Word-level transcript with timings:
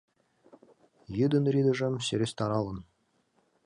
Йӱдын 1.17 1.45
рӱдыжым 1.53 1.93
сӧрастаралын. 2.05 2.77